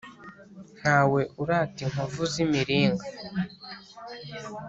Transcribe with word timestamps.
Ntawe 0.79 1.21
urata 1.41 1.79
inkovu 1.85 2.21
z’imiringa. 2.31 3.05